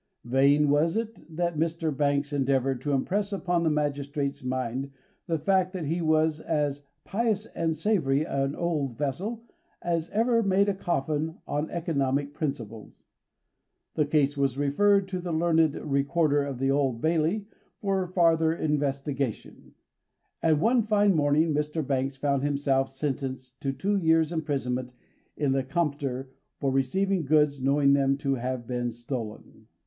[0.25, 1.95] Vain was it that Mr.
[1.95, 4.89] Banks endeavoured to impress upon the magistrate's mind
[5.27, 9.43] the fact that he was as "pious and savoury a old wessel
[9.79, 13.03] as ever made a coffin on economic principles:"
[13.93, 17.45] the case was referred to the learned Recorder at the Old Bailey
[17.79, 19.75] for farther investigation;
[20.41, 21.85] and one fine morning Mr.
[21.85, 24.93] Banks found himself sentenced to two years' imprisonment
[25.37, 29.67] in the Compter for receiving goods knowing them to have been stolen.